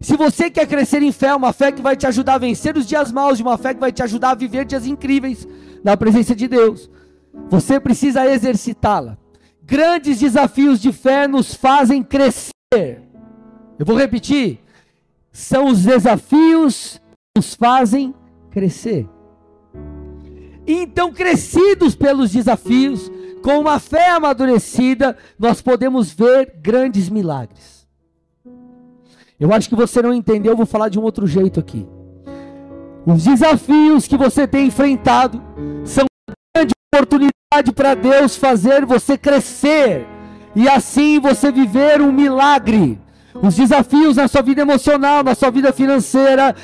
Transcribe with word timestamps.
Se 0.00 0.16
você 0.16 0.50
quer 0.50 0.66
crescer 0.66 1.02
em 1.02 1.10
fé, 1.10 1.34
uma 1.34 1.52
fé 1.52 1.72
que 1.72 1.80
vai 1.80 1.96
te 1.96 2.06
ajudar 2.06 2.34
a 2.34 2.38
vencer 2.38 2.76
os 2.76 2.86
dias 2.86 3.10
maus, 3.10 3.40
uma 3.40 3.56
fé 3.56 3.72
que 3.72 3.80
vai 3.80 3.90
te 3.90 4.02
ajudar 4.02 4.30
a 4.30 4.34
viver 4.34 4.64
dias 4.66 4.86
incríveis 4.86 5.48
na 5.82 5.96
presença 5.96 6.34
de 6.34 6.46
Deus, 6.46 6.90
você 7.48 7.80
precisa 7.80 8.26
exercitá-la. 8.26 9.16
Grandes 9.62 10.20
desafios 10.20 10.80
de 10.80 10.92
fé 10.92 11.26
nos 11.26 11.54
fazem 11.54 12.02
crescer. 12.02 12.52
Eu 13.78 13.84
vou 13.84 13.96
repetir. 13.96 14.60
São 15.32 15.66
os 15.66 15.82
desafios 15.82 17.00
que 17.34 17.40
nos 17.40 17.54
fazem 17.54 18.14
crescer. 18.50 19.08
Então, 20.66 21.12
crescidos 21.12 21.94
pelos 21.94 22.32
desafios, 22.32 23.10
com 23.42 23.58
uma 23.58 23.78
fé 23.78 24.10
amadurecida, 24.10 25.16
nós 25.38 25.62
podemos 25.62 26.10
ver 26.10 26.54
grandes 26.60 27.08
milagres. 27.08 27.75
Eu 29.38 29.52
acho 29.52 29.68
que 29.68 29.76
você 29.76 30.00
não 30.00 30.14
entendeu, 30.14 30.52
eu 30.52 30.56
vou 30.56 30.66
falar 30.66 30.88
de 30.88 30.98
um 30.98 31.02
outro 31.02 31.26
jeito 31.26 31.60
aqui. 31.60 31.86
Os 33.06 33.22
desafios 33.22 34.08
que 34.08 34.16
você 34.16 34.46
tem 34.46 34.66
enfrentado 34.66 35.42
são 35.84 36.06
grande 36.54 36.72
oportunidade 36.92 37.72
para 37.74 37.94
Deus 37.94 38.36
fazer 38.36 38.84
você 38.84 39.16
crescer 39.16 40.06
e 40.54 40.68
assim 40.68 41.20
você 41.20 41.52
viver 41.52 42.00
um 42.00 42.10
milagre. 42.10 42.98
Os 43.42 43.54
desafios 43.54 44.16
na 44.16 44.26
sua 44.26 44.42
vida 44.42 44.62
emocional, 44.62 45.22
na 45.22 45.34
sua 45.34 45.50
vida 45.50 45.72
financeira, 45.72 46.56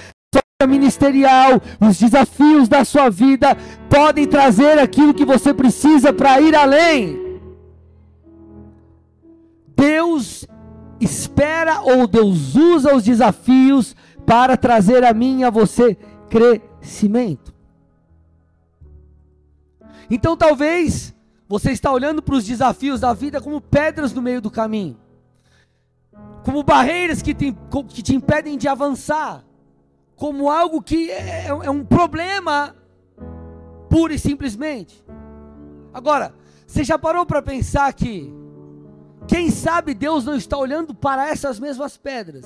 ministerial, 0.67 1.61
os 1.81 1.98
desafios 1.98 2.69
da 2.69 2.84
sua 2.84 3.11
vida 3.11 3.57
podem 3.91 4.27
trazer 4.27 4.79
aquilo 4.79 5.15
que 5.15 5.25
você 5.25 5.53
precisa 5.53 6.12
para 6.12 6.41
ir 6.41 6.55
além. 6.55 7.41
Deus 9.77 10.47
espera 11.02 11.83
ou 11.83 12.06
Deus 12.06 12.55
usa 12.55 12.95
os 12.95 13.02
desafios 13.02 13.97
para 14.24 14.56
trazer 14.56 15.05
a 15.05 15.12
mim 15.12 15.41
e 15.41 15.45
a 15.45 15.51
você 15.51 15.97
crescimento. 16.30 17.53
Então 20.11 20.36
talvez 20.36 21.14
você 21.48 21.72
está 21.72 21.91
olhando 21.92 22.22
para 22.22 22.34
os 22.34 22.47
desafios 22.47 23.00
da 23.00 23.12
vida 23.12 23.41
como 23.41 23.61
pedras 23.61 24.12
no 24.12 24.22
meio 24.22 24.41
do 24.41 24.50
caminho, 24.50 24.97
como 26.44 26.62
barreiras 26.62 27.20
que 27.20 27.34
te, 27.34 27.55
que 27.89 28.03
te 28.03 28.14
impedem 28.14 28.56
de 28.56 28.69
avançar 28.69 29.44
como 30.16 30.48
algo 30.48 30.81
que 30.81 31.11
é, 31.11 31.47
é, 31.47 31.48
é 31.48 31.70
um 31.70 31.84
problema, 31.84 32.77
pura 33.91 34.14
e 34.14 34.19
simplesmente. 34.19 35.05
Agora, 35.92 36.33
você 36.64 36.84
já 36.84 36.98
parou 36.98 37.27
para 37.27 37.42
pensar 37.42 37.92
que, 37.92 38.33
quem 39.27 39.51
sabe 39.51 39.95
Deus 39.95 40.25
não 40.25 40.37
está 40.37 40.56
olhando 40.56 40.95
para 40.95 41.28
essas 41.28 41.59
mesmas 41.59 41.97
pedras 41.97 42.45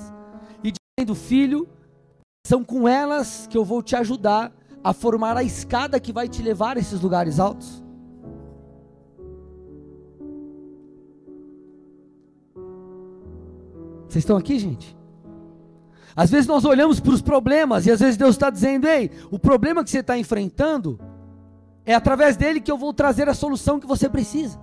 e 0.63 0.73
dizendo, 0.73 1.15
filho, 1.15 1.69
são 2.47 2.63
com 2.63 2.89
elas 2.89 3.47
que 3.49 3.57
eu 3.57 3.65
vou 3.65 3.83
te 3.83 3.97
ajudar 3.97 4.53
a 4.83 4.93
formar 4.93 5.37
a 5.37 5.43
escada 5.43 5.99
que 5.99 6.13
vai 6.13 6.29
te 6.29 6.43
levar 6.43 6.77
a 6.77 6.81
esses 6.81 7.01
lugares 7.01 7.41
altos? 7.41 7.83
Vocês 14.09 14.23
estão 14.23 14.37
aqui, 14.37 14.59
gente? 14.59 14.97
Às 16.15 16.31
vezes 16.31 16.47
nós 16.47 16.65
olhamos 16.65 17.01
para 17.01 17.13
os 17.13 17.21
problemas 17.21 17.85
e 17.85 17.91
às 17.91 18.01
vezes 18.01 18.17
Deus 18.17 18.37
está 18.37 18.49
dizendo: 18.49 18.87
ei, 18.87 19.11
o 19.31 19.39
problema 19.39 19.85
que 19.85 19.91
você 19.91 19.99
está 19.99 20.17
enfrentando 20.17 20.99
é 21.85 21.95
através 21.95 22.37
dele 22.37 22.61
que 22.61 22.71
eu 22.71 22.79
vou 22.79 22.95
trazer 22.95 23.29
a 23.29 23.35
solução 23.35 23.79
que 23.79 23.87
você 23.87 24.09
precisa. 24.09 24.59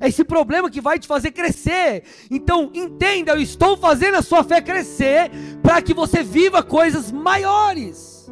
É 0.00 0.08
esse 0.08 0.24
problema 0.24 0.70
que 0.70 0.80
vai 0.80 0.98
te 0.98 1.06
fazer 1.06 1.30
crescer. 1.30 2.04
Então, 2.30 2.70
entenda, 2.74 3.32
eu 3.32 3.40
estou 3.40 3.76
fazendo 3.76 4.16
a 4.16 4.22
sua 4.22 4.44
fé 4.44 4.60
crescer 4.60 5.30
para 5.62 5.80
que 5.80 5.94
você 5.94 6.22
viva 6.22 6.62
coisas 6.62 7.10
maiores. 7.10 8.30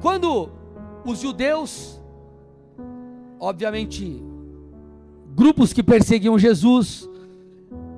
Quando 0.00 0.50
os 1.04 1.20
judeus, 1.20 2.00
obviamente, 3.40 4.22
grupos 5.34 5.72
que 5.72 5.82
perseguiam 5.82 6.38
Jesus, 6.38 7.08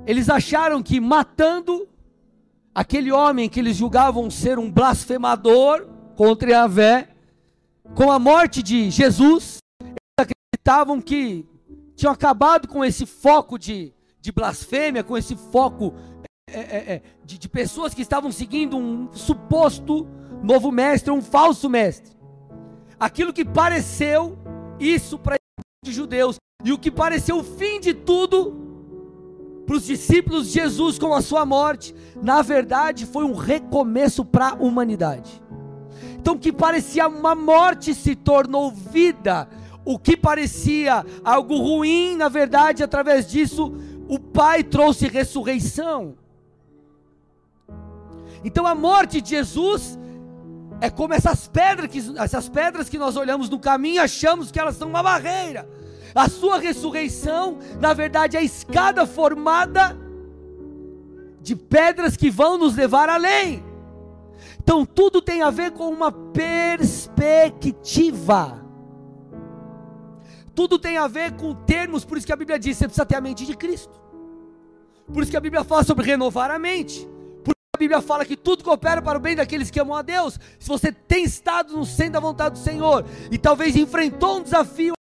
eles 0.06 0.28
acharam 0.28 0.82
que 0.82 1.00
matando 1.00 1.86
aquele 2.74 3.12
homem 3.12 3.48
que 3.48 3.60
eles 3.60 3.76
julgavam 3.76 4.30
ser 4.30 4.58
um 4.58 4.70
blasfemador 4.70 5.86
contra 6.16 6.50
Yahvé, 6.50 7.08
com 7.94 8.10
a 8.10 8.18
morte 8.18 8.62
de 8.62 8.90
Jesus, 8.90 9.59
acreditavam 10.70 11.00
que 11.00 11.44
tinham 11.96 12.12
acabado 12.12 12.68
com 12.68 12.84
esse 12.84 13.04
foco 13.04 13.58
de, 13.58 13.92
de 14.20 14.30
blasfêmia, 14.30 15.02
com 15.02 15.18
esse 15.18 15.34
foco 15.34 15.94
é, 16.48 16.60
é, 16.60 16.94
é, 16.94 17.02
de, 17.24 17.38
de 17.38 17.48
pessoas 17.48 17.92
que 17.92 18.02
estavam 18.02 18.30
seguindo 18.30 18.76
um 18.76 19.12
suposto 19.12 20.06
novo 20.42 20.70
mestre, 20.70 21.10
um 21.10 21.20
falso 21.20 21.68
mestre. 21.68 22.16
Aquilo 22.98 23.32
que 23.32 23.44
pareceu 23.44 24.38
isso 24.78 25.18
para 25.18 25.36
os 25.84 25.92
judeus 25.92 26.36
e 26.64 26.72
o 26.72 26.78
que 26.78 26.90
pareceu 26.90 27.38
o 27.38 27.44
fim 27.44 27.80
de 27.80 27.92
tudo 27.92 28.56
para 29.66 29.76
os 29.76 29.84
discípulos 29.84 30.46
de 30.46 30.52
Jesus 30.52 30.98
com 30.98 31.14
a 31.14 31.20
sua 31.20 31.44
morte, 31.44 31.94
na 32.22 32.42
verdade 32.42 33.06
foi 33.06 33.24
um 33.24 33.34
recomeço 33.34 34.24
para 34.24 34.50
a 34.50 34.54
humanidade. 34.54 35.42
Então, 36.18 36.34
o 36.34 36.38
que 36.38 36.52
parecia 36.52 37.08
uma 37.08 37.34
morte 37.34 37.94
se 37.94 38.14
tornou 38.14 38.70
vida, 38.70 39.48
o 39.84 39.98
que 39.98 40.16
parecia 40.16 41.04
algo 41.24 41.56
ruim, 41.56 42.16
na 42.16 42.28
verdade, 42.28 42.82
através 42.82 43.30
disso, 43.30 43.72
o 44.08 44.18
Pai 44.18 44.62
trouxe 44.62 45.08
ressurreição. 45.08 46.16
Então, 48.44 48.66
a 48.66 48.74
morte 48.74 49.20
de 49.20 49.30
Jesus 49.30 49.98
é 50.80 50.88
como 50.88 51.12
essas 51.12 51.46
pedras 51.46 51.90
que, 51.90 52.18
essas 52.18 52.48
pedras 52.48 52.88
que 52.88 52.98
nós 52.98 53.16
olhamos 53.16 53.48
no 53.48 53.58
caminho 53.58 54.02
achamos 54.02 54.50
que 54.50 54.58
elas 54.58 54.76
são 54.76 54.88
uma 54.88 55.02
barreira 55.02 55.68
a 56.14 56.28
sua 56.28 56.58
ressurreição, 56.58 57.58
na 57.80 57.94
verdade, 57.94 58.36
é 58.36 58.40
a 58.40 58.42
escada 58.42 59.06
formada 59.06 59.96
de 61.40 61.56
pedras 61.56 62.14
que 62.16 62.30
vão 62.30 62.58
nos 62.58 62.76
levar 62.76 63.08
além. 63.08 63.64
Então, 64.62 64.84
tudo 64.84 65.22
tem 65.22 65.40
a 65.42 65.50
ver 65.50 65.70
com 65.72 65.88
uma 65.88 66.12
perspectiva. 66.12 68.59
Tudo 70.54 70.78
tem 70.78 70.96
a 70.96 71.06
ver 71.06 71.32
com 71.32 71.54
termos, 71.54 72.04
por 72.04 72.18
isso 72.18 72.26
que 72.26 72.32
a 72.32 72.36
Bíblia 72.36 72.58
diz: 72.58 72.76
você 72.76 72.84
precisa 72.84 73.06
ter 73.06 73.16
a 73.16 73.20
mente 73.20 73.46
de 73.46 73.56
Cristo. 73.56 74.00
Por 75.12 75.22
isso 75.22 75.30
que 75.30 75.36
a 75.36 75.40
Bíblia 75.40 75.64
fala 75.64 75.82
sobre 75.82 76.06
renovar 76.06 76.50
a 76.50 76.58
mente. 76.58 77.00
Por 77.44 77.50
isso 77.50 77.70
que 77.72 77.76
a 77.76 77.78
Bíblia 77.78 78.00
fala 78.00 78.24
que 78.24 78.36
tudo 78.36 78.62
coopera 78.62 79.02
para 79.02 79.18
o 79.18 79.20
bem 79.20 79.34
daqueles 79.34 79.70
que 79.70 79.80
amam 79.80 79.96
a 79.96 80.02
Deus. 80.02 80.38
Se 80.58 80.68
você 80.68 80.92
tem 80.92 81.24
estado 81.24 81.76
no 81.76 81.84
centro 81.84 82.14
da 82.14 82.20
vontade 82.20 82.58
do 82.58 82.64
Senhor 82.64 83.04
e 83.30 83.38
talvez 83.38 83.74
enfrentou 83.76 84.38
um 84.38 84.42
desafio 84.42 84.94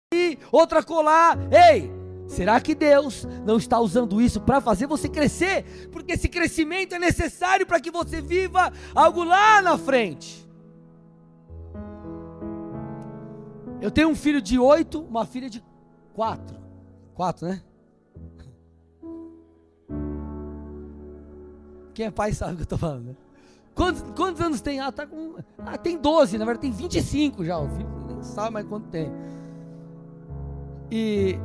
outra 0.52 0.81
colar. 0.81 1.38
Ei, 1.52 1.91
será 2.28 2.59
que 2.62 2.74
Deus 2.74 3.28
não 3.46 3.58
está 3.58 3.79
usando 3.79 4.22
isso 4.22 4.40
para 4.40 4.62
fazer 4.62 4.88
você 4.88 5.09
crescer? 5.09 5.90
Porque 5.91 6.14
esse 6.14 6.29
crescimento 6.29 6.96
é 6.96 7.00
necessário 7.00 7.66
para 7.66 7.79
que 7.79 7.91
você 7.91 8.22
viva 8.22 8.72
algo 8.96 9.24
lá 9.24 9.62
na 9.62 9.78
frente. 9.78 10.47
Eu 13.81 13.91
tenho 13.91 14.09
um 14.09 14.15
filho 14.15 14.41
de 14.41 14.57
oito, 14.57 15.01
uma 15.01 15.25
filha 15.25 15.49
de 15.49 15.63
quatro. 16.13 16.57
Quatro, 17.13 17.47
né? 17.47 17.61
Quem 21.93 22.05
é 22.05 22.11
pai 22.11 22.31
sabe 22.33 22.53
o 22.53 22.55
que 22.55 22.61
eu 22.61 22.66
estou 22.66 22.77
falando. 22.77 23.05
Né? 23.05 23.16
Quantos, 23.73 24.01
quantos, 24.16 24.41
anos 24.41 24.61
tem? 24.61 24.79
Ah, 24.79 24.91
tá 24.91 25.05
com, 25.05 25.35
ah, 25.59 25.77
tem 25.77 25.97
12, 25.97 26.37
na 26.37 26.45
verdade 26.45 26.61
tem 26.61 26.71
25 26.71 27.43
já. 27.43 27.57
O 27.57 27.69
filho 27.69 27.89
nem 28.07 28.21
sabe 28.23 28.51
mais 28.51 28.67
quanto 28.67 28.87
tem. 28.89 29.11
E 30.91 31.37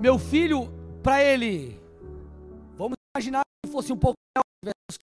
meu 0.00 0.18
filho, 0.18 0.72
para 1.02 1.22
ele, 1.22 1.80
vamos 2.76 2.94
imaginar 3.14 3.42
que 3.64 3.72
fosse 3.72 3.92
um 3.92 3.96
pouco 3.96 4.16
tivesse 4.62 4.98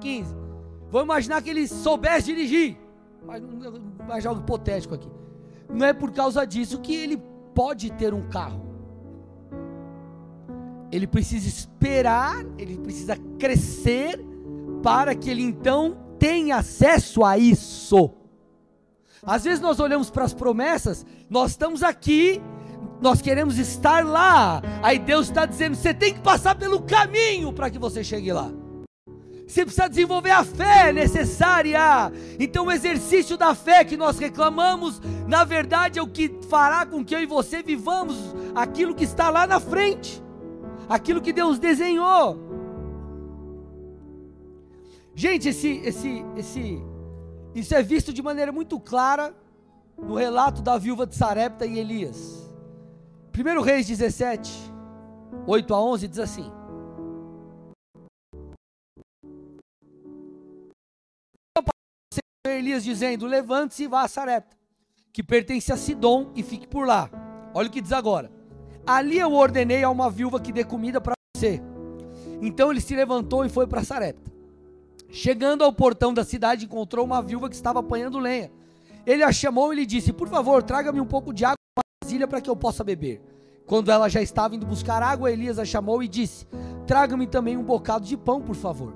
15. 0.00 0.34
Vamos 0.90 1.04
imaginar 1.04 1.42
que 1.42 1.50
ele 1.50 1.66
soubesse 1.68 2.26
dirigir. 2.26 2.76
Mas, 3.24 3.42
mas 4.06 4.26
algo 4.26 4.40
hipotético 4.40 4.94
aqui. 4.94 5.08
Não 5.68 5.86
é 5.86 5.92
por 5.92 6.10
causa 6.12 6.44
disso 6.44 6.80
que 6.80 6.94
ele 6.94 7.22
pode 7.54 7.92
ter 7.92 8.12
um 8.12 8.28
carro. 8.28 8.68
Ele 10.90 11.06
precisa 11.06 11.46
esperar, 11.48 12.44
ele 12.58 12.76
precisa 12.78 13.16
crescer 13.38 14.20
para 14.82 15.14
que 15.14 15.30
ele 15.30 15.42
então 15.42 15.96
tenha 16.18 16.56
acesso 16.56 17.24
a 17.24 17.38
isso. 17.38 18.10
Às 19.22 19.44
vezes 19.44 19.60
nós 19.60 19.78
olhamos 19.78 20.10
para 20.10 20.24
as 20.24 20.34
promessas, 20.34 21.06
nós 21.28 21.52
estamos 21.52 21.82
aqui, 21.82 22.42
nós 23.00 23.20
queremos 23.20 23.58
estar 23.58 24.04
lá. 24.04 24.62
Aí 24.82 24.98
Deus 24.98 25.28
está 25.28 25.46
dizendo: 25.46 25.76
você 25.76 25.94
tem 25.94 26.14
que 26.14 26.20
passar 26.20 26.54
pelo 26.54 26.82
caminho 26.82 27.52
para 27.52 27.70
que 27.70 27.78
você 27.78 28.02
chegue 28.02 28.32
lá. 28.32 28.50
Você 29.50 29.64
precisa 29.64 29.88
desenvolver 29.88 30.30
a 30.30 30.44
fé 30.44 30.92
necessária. 30.92 31.80
Então, 32.38 32.66
o 32.66 32.70
exercício 32.70 33.36
da 33.36 33.52
fé 33.52 33.84
que 33.84 33.96
nós 33.96 34.16
reclamamos, 34.16 35.02
na 35.26 35.42
verdade, 35.42 35.98
é 35.98 36.02
o 36.02 36.06
que 36.06 36.38
fará 36.48 36.86
com 36.86 37.04
que 37.04 37.12
eu 37.12 37.20
e 37.20 37.26
você 37.26 37.60
vivamos 37.60 38.16
aquilo 38.54 38.94
que 38.94 39.02
está 39.02 39.28
lá 39.28 39.48
na 39.48 39.58
frente. 39.58 40.22
aquilo 40.88 41.20
que 41.20 41.32
Deus 41.32 41.58
desenhou. 41.58 42.38
Gente, 45.16 45.48
esse, 45.48 45.80
esse, 45.84 46.24
esse, 46.36 46.82
isso 47.52 47.74
é 47.74 47.82
visto 47.82 48.12
de 48.12 48.22
maneira 48.22 48.52
muito 48.52 48.78
clara 48.78 49.34
no 49.98 50.14
relato 50.14 50.62
da 50.62 50.78
viúva 50.78 51.06
de 51.06 51.16
Sarepta 51.16 51.66
e 51.66 51.78
Elias. 51.78 52.48
1 53.36 53.60
Reis 53.62 53.86
17, 53.86 54.50
8 55.46 55.74
a 55.74 55.82
11 55.82 56.08
diz 56.08 56.18
assim: 56.18 56.59
Elias 62.58 62.84
dizendo: 62.84 63.26
Levante-se 63.26 63.84
e 63.84 63.88
vá 63.88 64.02
a 64.02 64.08
Sarepta, 64.08 64.56
que 65.12 65.22
pertence 65.22 65.72
a 65.72 65.76
Sidom, 65.76 66.30
e 66.34 66.42
fique 66.42 66.66
por 66.66 66.86
lá. 66.86 67.10
Olha 67.54 67.68
o 67.68 67.70
que 67.70 67.80
diz 67.80 67.92
agora. 67.92 68.30
Ali 68.86 69.18
eu 69.18 69.32
ordenei 69.32 69.82
a 69.82 69.90
uma 69.90 70.10
viúva 70.10 70.40
que 70.40 70.52
dê 70.52 70.64
comida 70.64 71.00
para 71.00 71.14
você. 71.36 71.60
Então 72.40 72.70
ele 72.70 72.80
se 72.80 72.94
levantou 72.94 73.44
e 73.44 73.48
foi 73.48 73.66
para 73.66 73.84
Sarepta. 73.84 74.30
Chegando 75.10 75.64
ao 75.64 75.72
portão 75.72 76.14
da 76.14 76.24
cidade, 76.24 76.64
encontrou 76.64 77.04
uma 77.04 77.20
viúva 77.20 77.48
que 77.48 77.54
estava 77.54 77.80
apanhando 77.80 78.18
lenha. 78.18 78.50
Ele 79.04 79.22
a 79.22 79.32
chamou 79.32 79.72
e 79.72 79.76
lhe 79.76 79.86
disse: 79.86 80.12
Por 80.12 80.28
favor, 80.28 80.62
traga-me 80.62 81.00
um 81.00 81.06
pouco 81.06 81.32
de 81.32 81.44
água 81.44 81.56
uma 81.76 81.82
vasilha 82.04 82.28
para 82.28 82.40
que 82.40 82.48
eu 82.48 82.56
possa 82.56 82.84
beber. 82.84 83.20
Quando 83.66 83.90
ela 83.90 84.08
já 84.08 84.20
estava 84.20 84.54
indo 84.54 84.66
buscar 84.66 85.02
água, 85.02 85.30
Elias 85.30 85.58
a 85.58 85.64
chamou 85.64 86.02
e 86.02 86.08
disse: 86.08 86.46
Traga-me 86.86 87.26
também 87.26 87.56
um 87.56 87.64
bocado 87.64 88.06
de 88.06 88.16
pão, 88.16 88.40
por 88.40 88.54
favor. 88.54 88.94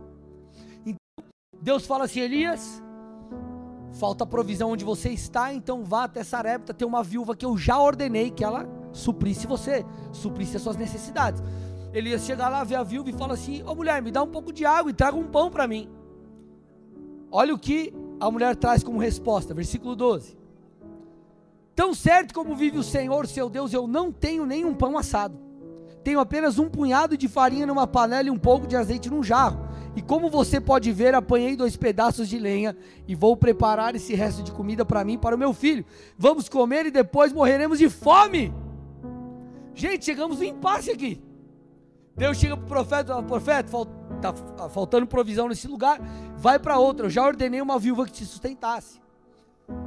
Então, 0.84 1.24
Deus 1.60 1.86
fala 1.86 2.04
assim: 2.04 2.20
Elias, 2.20 2.82
falta 3.94 4.26
provisão 4.26 4.70
onde 4.70 4.84
você 4.84 5.10
está, 5.10 5.52
então 5.54 5.84
vá 5.84 6.04
até 6.04 6.22
Sarepta, 6.22 6.74
tem 6.74 6.86
uma 6.86 7.02
viúva 7.02 7.34
que 7.34 7.46
eu 7.46 7.56
já 7.56 7.78
ordenei 7.78 8.30
que 8.30 8.44
ela 8.44 8.68
suprisse 8.92 9.46
você, 9.46 9.84
suprisse 10.12 10.56
as 10.56 10.62
suas 10.62 10.76
necessidades. 10.76 11.42
Elias 11.92 12.22
chega 12.22 12.48
lá, 12.48 12.64
vê 12.64 12.74
a 12.74 12.82
viúva 12.82 13.10
e 13.10 13.12
fala 13.12 13.34
assim: 13.34 13.62
Ô 13.62 13.70
oh, 13.70 13.74
mulher, 13.74 14.02
me 14.02 14.10
dá 14.10 14.22
um 14.22 14.28
pouco 14.28 14.52
de 14.52 14.66
água 14.66 14.90
e 14.90 14.94
traga 14.94 15.16
um 15.16 15.28
pão 15.28 15.48
para 15.48 15.66
mim. 15.68 15.88
Olha 17.30 17.54
o 17.54 17.58
que 17.58 17.94
a 18.18 18.30
mulher 18.30 18.56
traz 18.56 18.82
como 18.82 18.98
resposta, 18.98 19.54
versículo 19.54 19.94
12. 19.94 20.36
Tão 21.74 21.94
certo 21.94 22.34
como 22.34 22.54
vive 22.54 22.78
o 22.78 22.82
Senhor, 22.82 23.26
seu 23.26 23.48
Deus, 23.48 23.72
eu 23.72 23.86
não 23.86 24.12
tenho 24.12 24.44
nenhum 24.44 24.74
pão 24.74 24.98
assado. 24.98 25.38
Tenho 26.02 26.20
apenas 26.20 26.58
um 26.58 26.68
punhado 26.68 27.16
de 27.16 27.28
farinha 27.28 27.66
numa 27.66 27.86
panela 27.86 28.28
e 28.28 28.30
um 28.30 28.38
pouco 28.38 28.66
de 28.66 28.76
azeite 28.76 29.08
num 29.08 29.22
jarro. 29.22 29.63
E 29.96 30.02
como 30.02 30.28
você 30.28 30.60
pode 30.60 30.90
ver, 30.90 31.14
apanhei 31.14 31.54
dois 31.54 31.76
pedaços 31.76 32.28
de 32.28 32.38
lenha 32.38 32.76
e 33.06 33.14
vou 33.14 33.36
preparar 33.36 33.94
esse 33.94 34.14
resto 34.14 34.42
de 34.42 34.50
comida 34.50 34.84
para 34.84 35.04
mim 35.04 35.14
e 35.14 35.18
para 35.18 35.36
o 35.36 35.38
meu 35.38 35.52
filho. 35.52 35.84
Vamos 36.18 36.48
comer 36.48 36.86
e 36.86 36.90
depois 36.90 37.32
morreremos 37.32 37.78
de 37.78 37.88
fome. 37.88 38.52
Gente, 39.74 40.04
chegamos 40.04 40.38
no 40.38 40.44
impasse 40.44 40.90
aqui. 40.90 41.22
Deus 42.16 42.36
chega 42.36 42.56
para 42.56 42.64
o 42.64 42.68
profeta, 42.68 43.12
fala, 43.12 43.22
profeta, 43.22 43.76
está 44.16 44.68
faltando 44.68 45.06
provisão 45.06 45.48
nesse 45.48 45.66
lugar, 45.66 46.00
vai 46.36 46.58
para 46.58 46.78
outro. 46.78 47.06
Eu 47.06 47.10
já 47.10 47.24
ordenei 47.24 47.60
uma 47.60 47.78
viúva 47.78 48.04
que 48.06 48.12
te 48.12 48.24
sustentasse. 48.24 49.00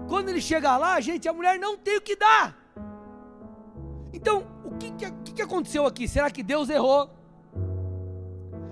Quando 0.08 0.30
ele 0.30 0.42
chega 0.42 0.78
lá, 0.78 1.00
gente, 1.00 1.28
a 1.28 1.34
mulher 1.34 1.60
não 1.60 1.78
tem 1.78 1.98
o 1.98 2.02
que 2.02 2.16
dar. 2.16 2.58
Então, 4.12 4.48
o 4.66 4.76
que, 4.78 4.92
que, 4.92 5.34
que 5.34 5.42
aconteceu 5.42 5.86
aqui? 5.86 6.08
Será 6.08 6.30
que 6.30 6.44
Deus 6.44 6.70
errou? 6.70 7.10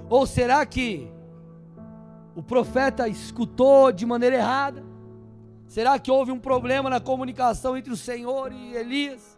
Ou 0.10 0.26
será 0.26 0.66
que 0.66 1.15
o 2.36 2.44
profeta 2.44 3.08
escutou 3.08 3.92
de 3.92 4.06
maneira 4.06 4.36
errada? 4.36 4.84
Será 5.68 5.98
que 5.98 6.12
houve 6.12 6.32
um 6.32 6.40
problema 6.40 6.90
na 6.90 7.00
comunicação 7.00 7.78
entre 7.78 7.92
o 7.92 7.98
Senhor 7.98 8.52
e 8.52 8.76
Elias? 8.76 9.38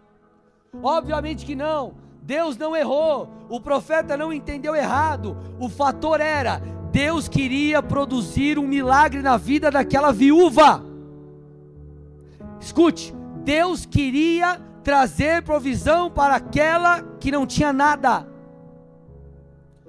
Obviamente 0.82 1.46
que 1.46 1.56
não. 1.56 1.96
Deus 2.22 2.58
não 2.58 2.76
errou. 2.76 3.30
O 3.50 3.62
profeta 3.62 4.18
não 4.18 4.34
entendeu 4.34 4.76
errado. 4.76 5.38
O 5.60 5.70
fator 5.70 6.20
era: 6.20 6.62
Deus 6.92 7.28
queria 7.28 7.82
produzir 7.82 8.60
um 8.60 8.68
milagre 8.68 9.22
na 9.22 9.38
vida 9.38 9.72
daquela 9.72 10.12
viúva. 10.12 10.84
Escute, 12.60 13.14
Deus 13.44 13.86
queria 13.86 14.60
trazer 14.84 15.44
provisão 15.44 16.10
para 16.10 16.36
aquela 16.36 17.02
que 17.20 17.32
não 17.32 17.46
tinha 17.46 17.72
nada. 17.72 18.28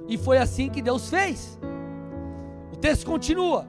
E 0.07 0.17
foi 0.17 0.39
assim 0.39 0.69
que 0.69 0.81
Deus 0.81 1.11
fez. 1.11 1.59
O 2.79 2.81
texto 2.81 3.07
continua. 3.07 3.67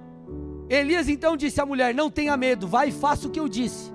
Elias 0.69 1.09
então 1.09 1.35
disse 1.35 1.59
à 1.59 1.65
mulher: 1.65 1.95
Não 1.95 2.11
tenha 2.11 2.37
medo, 2.37 2.67
vai 2.67 2.89
e 2.89 2.91
faça 2.91 3.27
o 3.27 3.31
que 3.31 3.39
eu 3.39 3.49
disse. 3.49 3.91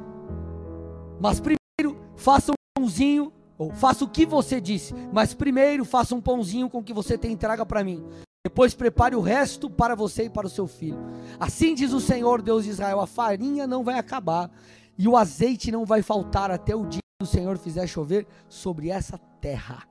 Mas 1.21 1.39
primeiro, 1.39 2.03
faça 2.17 2.51
um 2.51 2.55
pãozinho, 2.77 3.33
ou 3.57 3.71
faça 3.71 4.05
o 4.05 4.09
que 4.09 4.27
você 4.27 4.61
disse. 4.61 4.93
Mas 5.13 5.33
primeiro, 5.33 5.85
faça 5.85 6.17
um 6.17 6.21
pãozinho 6.21 6.69
com 6.69 6.79
o 6.79 6.83
que 6.83 6.93
você 6.93 7.17
tem 7.17 7.31
e 7.31 7.37
traga 7.37 7.65
para 7.65 7.85
mim. 7.85 8.05
Depois 8.45 8.75
prepare 8.75 9.15
o 9.15 9.21
resto 9.21 9.71
para 9.71 9.95
você 9.95 10.25
e 10.25 10.31
para 10.31 10.49
o 10.49 10.51
seu 10.51 10.67
filho. 10.67 10.99
Assim 11.39 11.77
diz 11.77 11.93
o 11.93 12.01
Senhor 12.01 12.43
Deus 12.43 12.65
de 12.65 12.71
Israel: 12.71 12.99
a 12.99 13.07
farinha 13.07 13.69
não 13.69 13.85
vai 13.85 14.01
acabar 14.01 14.51
e 14.99 15.07
o 15.07 15.17
azeite 15.17 15.71
não 15.71 15.85
vai 15.85 16.03
faltar 16.03 16.51
até 16.51 16.75
o 16.75 16.87
dia 16.87 16.99
que 17.21 17.25
o 17.25 17.27
Senhor 17.27 17.57
fizer 17.57 17.87
chover 17.87 18.27
sobre 18.49 18.91
essa 18.91 19.17
terra. 19.41 19.87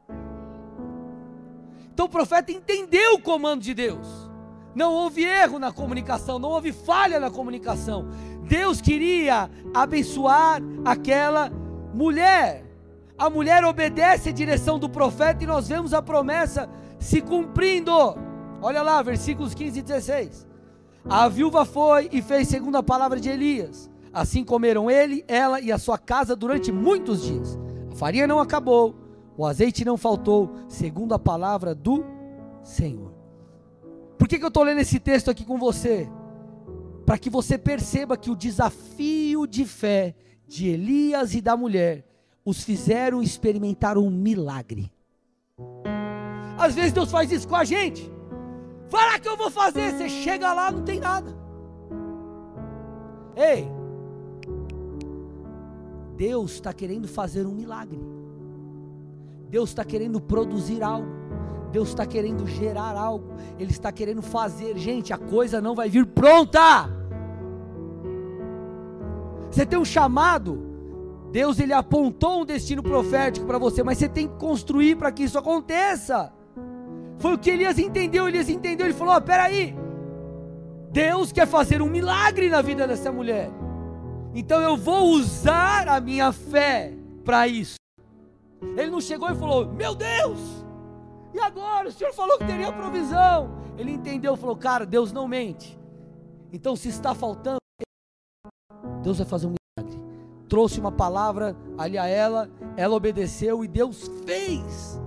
Então 1.94 2.08
o 2.08 2.10
profeta 2.10 2.52
entendeu 2.52 3.14
o 3.14 3.22
comando 3.22 3.62
de 3.62 3.74
Deus. 3.74 4.23
Não 4.76 4.92
houve 4.92 5.24
erro 5.24 5.60
na 5.60 5.72
comunicação, 5.72 6.40
não 6.40 6.50
houve 6.50 6.72
falha 6.72 7.20
na 7.20 7.30
comunicação. 7.30 8.08
Deus 8.48 8.82
queria 8.82 9.50
abençoar 9.74 10.62
aquela 10.84 11.52
mulher. 11.94 12.66
A 13.18 13.30
mulher 13.30 13.64
obedece 13.64 14.30
a 14.30 14.34
direção 14.34 14.80
do 14.80 14.90
profeta 14.90 15.44
e 15.44 15.48
nós 15.48 15.68
vemos 15.68 15.94
a 15.94 16.02
promessa 16.02 16.70
se 17.00 17.22
cumprindo. 17.22 17.92
Olha 18.62 18.82
lá, 18.82 19.02
versículos 19.02 19.54
15 19.54 19.80
e 19.80 19.82
16. 19.84 20.48
A 21.08 21.28
viúva 21.28 21.66
foi 21.66 22.10
e 22.12 22.22
fez 22.22 22.48
segundo 22.48 22.78
a 22.78 22.84
palavra 22.84 23.20
de 23.20 23.30
Elias. 23.30 23.90
Assim 24.12 24.44
comeram 24.44 24.90
ele, 24.90 25.24
ela 25.28 25.60
e 25.60 25.72
a 25.72 25.78
sua 25.78 25.98
casa 25.98 26.36
durante 26.36 26.72
muitos 26.72 27.24
dias. 27.24 27.60
A 27.92 27.96
farinha 27.96 28.28
não 28.28 28.40
acabou, 28.40 28.96
o 29.38 29.46
azeite 29.46 29.84
não 29.84 29.98
faltou, 29.98 30.52
segundo 30.68 31.14
a 31.14 31.20
palavra 31.20 31.76
do 31.76 32.06
Senhor. 32.64 33.23
Por 34.18 34.28
que, 34.28 34.38
que 34.38 34.44
eu 34.44 34.50
estou 34.50 34.64
lendo 34.64 34.80
esse 34.80 35.00
texto 35.00 35.30
aqui 35.30 35.44
com 35.44 35.58
você? 35.58 36.08
Para 37.06 37.18
que 37.18 37.30
você 37.30 37.58
perceba 37.58 38.18
que 38.18 38.30
o 38.30 38.36
desafio 38.36 39.46
de 39.46 39.66
fé 39.66 40.16
de 40.48 40.70
Elias 40.70 41.34
e 41.34 41.42
da 41.42 41.58
mulher 41.58 42.06
os 42.46 42.64
fizeram 42.64 43.22
experimentar 43.22 43.98
um 43.98 44.10
milagre. 44.10 44.92
Às 46.58 46.76
vezes 46.76 46.94
Deus 46.94 47.12
faz 47.12 47.32
isso 47.32 47.48
com 47.48 47.56
a 47.56 47.64
gente. 47.64 48.12
Fala 48.88 49.20
que 49.20 49.28
eu 49.28 49.36
vou 49.36 49.50
fazer, 49.50 49.92
você 49.92 50.08
chega 50.08 50.54
lá, 50.54 50.72
não 50.72 50.84
tem 50.84 51.00
nada. 51.00 51.36
Ei, 53.36 53.68
Deus 56.16 56.54
está 56.54 56.72
querendo 56.72 57.08
fazer 57.08 57.46
um 57.46 57.52
milagre. 57.52 58.00
Deus 59.50 59.70
está 59.70 59.84
querendo 59.84 60.22
produzir 60.22 60.84
algo. 60.84 61.23
Deus 61.74 61.90
está 61.90 62.06
querendo 62.06 62.46
gerar 62.46 62.96
algo. 62.96 63.34
Ele 63.60 63.72
está 63.72 63.92
querendo 63.92 64.22
fazer. 64.22 64.78
Gente, 64.78 65.12
a 65.12 65.18
coisa 65.18 65.60
não 65.60 65.74
vai 65.74 65.90
vir 65.90 66.06
pronta. 66.06 66.88
Você 69.50 69.66
tem 69.66 69.80
um 69.80 69.84
chamado. 69.84 70.72
Deus 71.32 71.58
ele 71.58 71.74
apontou 71.74 72.42
um 72.42 72.46
destino 72.46 72.84
profético 72.84 73.48
para 73.48 73.58
você, 73.58 73.82
mas 73.82 73.98
você 73.98 74.08
tem 74.08 74.28
que 74.28 74.36
construir 74.36 74.98
para 74.98 75.12
que 75.12 75.24
isso 75.24 75.36
aconteça. 75.36 76.32
Foi 77.18 77.34
o 77.34 77.40
que 77.40 77.50
Elias 77.50 77.80
entendeu. 77.80 78.28
Elias 78.28 78.50
entendeu. 78.50 78.86
Ele 78.86 78.94
falou: 78.94 79.16
oh, 79.16 79.22
peraí. 79.22 79.76
Deus 80.92 81.32
quer 81.32 81.48
fazer 81.48 81.82
um 81.82 81.90
milagre 81.90 82.50
na 82.50 82.62
vida 82.62 82.88
dessa 82.88 83.12
mulher. 83.12 83.50
Então 84.36 84.62
eu 84.62 84.78
vou 84.78 85.10
usar 85.10 85.88
a 85.88 86.00
minha 86.00 86.32
fé 86.32 86.94
para 87.26 87.48
isso. 87.48 87.78
Ele 88.78 88.92
não 88.92 89.02
chegou 89.02 89.28
e 89.32 89.36
falou: 89.36 89.66
Meu 89.74 89.96
Deus, 89.96 90.63
e 91.34 91.40
agora? 91.40 91.90
O 91.90 91.92
Senhor 91.92 92.14
falou 92.14 92.38
que 92.38 92.46
teria 92.46 92.72
provisão. 92.72 93.52
Ele 93.78 93.92
entendeu, 93.92 94.36
falou: 94.36 94.56
Cara, 94.56 94.86
Deus 94.86 95.12
não 95.12 95.28
mente. 95.28 95.78
Então, 96.52 96.76
se 96.76 96.90
está 96.90 97.16
faltando, 97.16 97.58
Deus 99.02 99.18
vai 99.18 99.28
fazer 99.28 99.48
um 99.48 99.56
milagre. 99.78 100.00
Trouxe 100.48 100.80
uma 100.80 100.92
palavra 100.92 101.56
ali 101.78 101.98
a 101.98 102.06
ela, 102.06 102.50
ela 102.78 102.96
obedeceu 102.96 103.64
e 103.64 103.68
Deus 103.68 104.10
fez. 104.26 105.02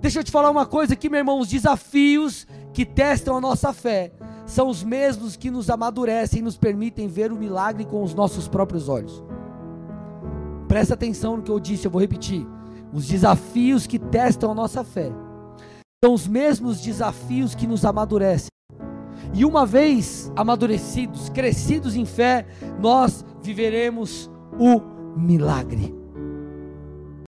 Deixa 0.00 0.20
eu 0.20 0.24
te 0.24 0.30
falar 0.30 0.50
uma 0.50 0.66
coisa 0.66 0.92
aqui, 0.92 1.08
meu 1.08 1.18
irmão: 1.18 1.40
os 1.40 1.48
desafios 1.48 2.46
que 2.74 2.84
testam 2.84 3.36
a 3.36 3.40
nossa 3.40 3.72
fé 3.72 4.12
são 4.44 4.68
os 4.68 4.82
mesmos 4.82 5.36
que 5.36 5.50
nos 5.50 5.70
amadurecem 5.70 6.40
e 6.40 6.42
nos 6.42 6.58
permitem 6.58 7.08
ver 7.08 7.32
o 7.32 7.36
milagre 7.36 7.84
com 7.84 8.02
os 8.02 8.14
nossos 8.14 8.48
próprios 8.48 8.88
olhos. 8.88 9.22
Presta 10.68 10.94
atenção 10.94 11.36
no 11.36 11.42
que 11.42 11.50
eu 11.50 11.60
disse, 11.60 11.86
eu 11.86 11.90
vou 11.90 12.00
repetir. 12.00 12.46
Os 12.92 13.06
desafios 13.06 13.86
que 13.86 13.98
testam 13.98 14.50
a 14.50 14.54
nossa 14.54 14.84
fé 14.84 15.10
são 16.04 16.14
os 16.14 16.26
mesmos 16.26 16.80
desafios 16.80 17.54
que 17.54 17.64
nos 17.64 17.84
amadurecem. 17.84 18.48
E 19.32 19.44
uma 19.44 19.64
vez 19.64 20.32
amadurecidos, 20.34 21.28
crescidos 21.28 21.94
em 21.94 22.04
fé, 22.04 22.44
nós 22.80 23.24
viveremos 23.40 24.28
o 24.58 24.80
milagre. 25.16 26.01